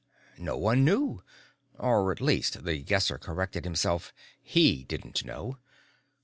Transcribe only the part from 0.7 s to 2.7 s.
knew. (Or, at least,